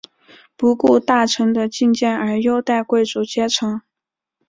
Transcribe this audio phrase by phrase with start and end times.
[0.57, 3.83] 不顾大臣的进谏而优待贵族阶层。